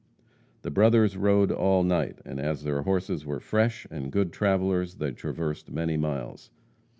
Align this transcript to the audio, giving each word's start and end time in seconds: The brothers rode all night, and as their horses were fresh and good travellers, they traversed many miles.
The 0.63 0.71
brothers 0.71 1.15
rode 1.15 1.51
all 1.51 1.83
night, 1.83 2.21
and 2.25 2.39
as 2.39 2.63
their 2.63 2.81
horses 2.81 3.23
were 3.23 3.39
fresh 3.39 3.85
and 3.91 4.11
good 4.11 4.33
travellers, 4.33 4.95
they 4.95 5.11
traversed 5.11 5.69
many 5.69 5.95
miles. 5.95 6.49